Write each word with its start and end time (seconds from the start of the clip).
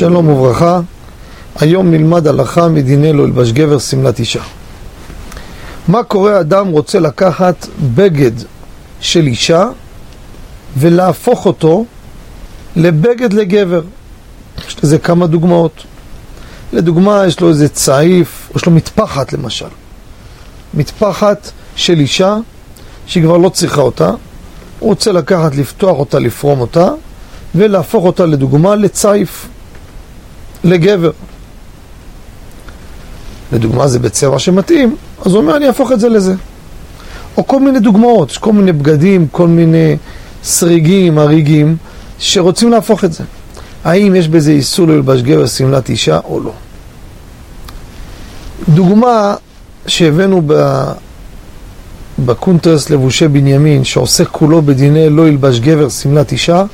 שלום 0.00 0.28
וברכה, 0.28 0.80
היום 1.56 1.90
נלמד 1.90 2.26
הלכה 2.26 2.68
מדיני 2.68 3.12
לא 3.12 3.22
ילבש 3.22 3.52
גבר 3.52 3.78
שמלת 3.78 4.18
אישה. 4.18 4.42
מה 5.88 6.02
קורה 6.02 6.40
אדם 6.40 6.68
רוצה 6.68 7.00
לקחת 7.00 7.66
בגד 7.94 8.30
של 9.00 9.26
אישה 9.26 9.68
ולהפוך 10.78 11.46
אותו 11.46 11.84
לבגד 12.76 13.32
לגבר? 13.32 13.82
יש 14.68 14.76
לזה 14.82 14.98
כמה 14.98 15.26
דוגמאות. 15.26 15.84
לדוגמה, 16.72 17.22
יש 17.26 17.40
לו 17.40 17.48
איזה 17.48 17.68
צעיף, 17.68 18.50
יש 18.56 18.66
לו 18.66 18.72
מטפחת 18.72 19.32
למשל. 19.32 19.68
מטפחת 20.74 21.50
של 21.76 22.00
אישה 22.00 22.36
שהיא 23.06 23.22
כבר 23.22 23.36
לא 23.36 23.48
צריכה 23.48 23.80
אותה, 23.80 24.10
הוא 24.78 24.88
רוצה 24.88 25.12
לקחת, 25.12 25.54
לפתוח 25.54 25.98
אותה, 25.98 26.18
לפרום 26.18 26.60
אותה 26.60 26.88
ולהפוך 27.54 28.04
אותה 28.04 28.26
לדוגמה 28.26 28.76
לצעיף, 28.76 29.48
לגבר. 30.64 31.10
לדוגמה 33.52 33.88
זה 33.88 33.98
בצבע 33.98 34.38
שמתאים, 34.38 34.96
אז 35.24 35.32
הוא 35.32 35.40
אומר 35.40 35.56
אני 35.56 35.66
אהפוך 35.66 35.92
את 35.92 36.00
זה 36.00 36.08
לזה. 36.08 36.34
או 37.36 37.46
כל 37.46 37.60
מיני 37.60 37.80
דוגמאות, 37.80 38.36
כל 38.36 38.52
מיני 38.52 38.72
בגדים, 38.72 39.26
כל 39.28 39.48
מיני 39.48 39.96
סריגים, 40.44 41.18
הריגים, 41.18 41.76
שרוצים 42.18 42.70
להפוך 42.70 43.04
את 43.04 43.12
זה. 43.12 43.24
האם 43.84 44.14
יש 44.14 44.28
בזה 44.28 44.50
איסור 44.50 44.86
ללבש 44.88 45.22
גבר 45.22 45.46
שמלת 45.46 45.88
אישה 45.88 46.18
או 46.24 46.40
לא? 46.40 46.52
דוגמה 48.68 49.34
שהבאנו 49.86 50.42
ב... 50.46 50.82
בקונטרס 52.24 52.90
לבושי 52.90 53.28
בנימין, 53.28 53.84
שעוסק 53.84 54.28
כולו 54.28 54.62
בדיני 54.62 55.10
לא 55.10 55.28
ילבש 55.28 55.60
גבר 55.60 55.88
שמלת 55.88 56.32
אישה 56.32 56.64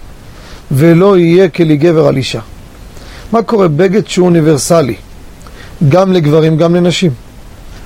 ולא 0.71 1.19
יהיה 1.19 1.49
כלי 1.49 1.77
גבר 1.77 2.07
על 2.07 2.17
אישה. 2.17 2.41
מה 3.33 3.43
קורה? 3.43 3.69
בגד 3.69 4.07
שהוא 4.07 4.27
אוניברסלי, 4.27 4.95
גם 5.89 6.13
לגברים, 6.13 6.57
גם 6.57 6.75
לנשים. 6.75 7.11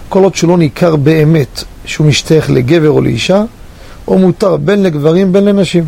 כל 0.09 0.23
עוד 0.23 0.35
שלא 0.35 0.59
ניכר 0.59 0.97
באמת 0.97 1.65
שהוא 1.85 2.07
משתייך 2.07 2.51
לגבר 2.51 2.91
או 2.91 3.01
לאישה, 3.01 3.45
או 4.09 4.19
מותר 4.19 4.57
בין 4.57 4.83
לגברים 4.83 5.33
בין 5.33 5.45
לנשים. 5.45 5.85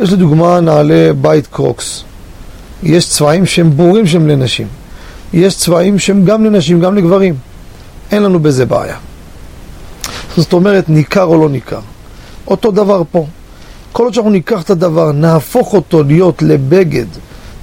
יש 0.00 0.12
לדוגמה 0.12 0.60
נעלי 0.60 1.12
בית 1.20 1.46
קרוקס. 1.46 2.04
יש 2.82 3.08
צבעים 3.08 3.46
שהם 3.46 3.70
ברורים 3.76 4.06
שהם 4.06 4.28
לנשים. 4.28 4.66
יש 5.32 5.56
צבעים 5.56 5.98
שהם 5.98 6.24
גם 6.24 6.44
לנשים, 6.44 6.80
גם 6.80 6.96
לגברים. 6.96 7.34
אין 8.10 8.22
לנו 8.22 8.38
בזה 8.40 8.66
בעיה. 8.66 8.96
זאת 10.36 10.52
אומרת, 10.52 10.88
ניכר 10.88 11.24
או 11.24 11.40
לא 11.40 11.48
ניכר. 11.48 11.80
אותו 12.46 12.70
דבר 12.70 13.02
פה. 13.10 13.26
כל 13.92 14.04
עוד 14.04 14.14
שאנחנו 14.14 14.30
ניקח 14.30 14.62
את 14.62 14.70
הדבר, 14.70 15.12
נהפוך 15.12 15.74
אותו 15.74 16.02
להיות 16.02 16.42
לבגד 16.42 17.06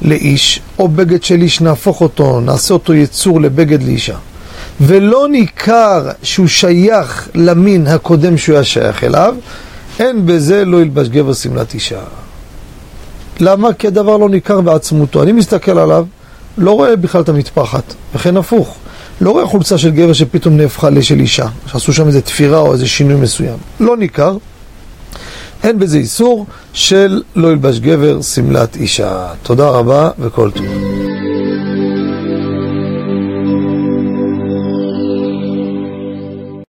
לאיש, 0.06 0.62
או 0.80 0.88
בגד 0.88 1.24
של 1.24 1.42
איש, 1.42 1.62
נהפוך 1.62 2.02
אותו, 2.02 2.40
נעשה 2.40 2.74
אותו 2.74 2.94
יצור 2.94 3.42
לבגד 3.42 3.84
לאישה. 3.84 4.16
ולא 4.82 5.28
ניכר 5.32 6.10
שהוא 6.24 6.48
שייך 6.48 7.30
למין 7.36 7.88
הקודם 7.88 8.38
שהוא 8.38 8.56
היה 8.56 8.64
שייך 8.64 9.04
אליו, 9.04 9.36
אין 10.00 10.26
בזה 10.26 10.66
לא 10.66 10.82
ילבש 10.82 11.08
גבר 11.08 11.34
שמלת 11.34 11.74
אישה. 11.74 12.00
למה? 13.40 13.74
כי 13.74 13.88
הדבר 13.88 14.18
לא 14.18 14.30
ניכר 14.30 14.62
בעצמותו. 14.62 15.24
אני 15.24 15.32
מסתכל 15.32 15.80
עליו, 15.80 16.06
לא 16.58 16.72
רואה 16.72 16.96
בכלל 16.96 17.22
את 17.22 17.30
המטפחת, 17.30 17.94
וכן 18.16 18.38
הפוך. 18.38 18.76
לא 19.22 19.32
רואה 19.32 19.46
חולצה 19.48 19.78
של 19.78 19.92
גבר 19.92 20.14
שפתאום 20.14 20.58
נהפכה 20.58 20.90
לשל 20.90 21.20
אישה, 21.20 21.48
שעשו 21.66 21.94
שם 21.94 22.08
איזה 22.08 22.22
תפירה 22.22 22.60
או 22.60 22.74
איזה 22.74 22.88
שינוי 22.88 23.16
מסוים. 23.16 23.58
לא 23.80 23.98
ניכר. 23.98 24.38
אין 25.66 25.80
בזה 25.80 25.98
איסור 25.98 26.46
של 26.74 27.22
לא 27.36 27.48
ילבש 27.48 27.80
גבר 27.80 28.22
שמלת 28.22 28.76
אישה. 28.76 29.28
תודה 29.44 29.70
רבה 29.70 30.10
וכל 30.20 30.52
טוב. 30.52 30.85